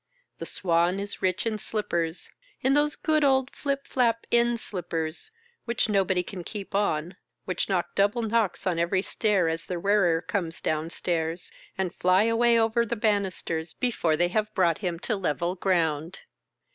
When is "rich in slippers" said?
1.21-2.31